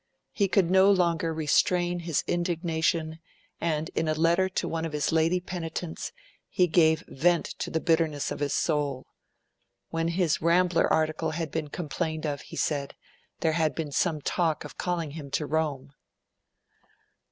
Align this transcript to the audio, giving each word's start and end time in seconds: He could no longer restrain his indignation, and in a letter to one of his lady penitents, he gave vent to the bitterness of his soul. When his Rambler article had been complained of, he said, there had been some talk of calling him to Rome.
He 0.31 0.47
could 0.47 0.71
no 0.71 0.91
longer 0.91 1.31
restrain 1.31 1.99
his 1.99 2.23
indignation, 2.25 3.19
and 3.59 3.89
in 3.89 4.07
a 4.07 4.15
letter 4.15 4.49
to 4.49 4.67
one 4.67 4.83
of 4.83 4.93
his 4.93 5.11
lady 5.11 5.39
penitents, 5.39 6.11
he 6.49 6.65
gave 6.65 7.03
vent 7.07 7.45
to 7.59 7.69
the 7.69 7.79
bitterness 7.79 8.31
of 8.31 8.39
his 8.39 8.55
soul. 8.55 9.05
When 9.91 10.07
his 10.07 10.41
Rambler 10.41 10.91
article 10.91 11.29
had 11.29 11.51
been 11.51 11.67
complained 11.67 12.25
of, 12.25 12.41
he 12.41 12.55
said, 12.55 12.95
there 13.41 13.51
had 13.51 13.75
been 13.75 13.91
some 13.91 14.21
talk 14.21 14.65
of 14.65 14.75
calling 14.75 15.11
him 15.11 15.29
to 15.29 15.45
Rome. 15.45 15.93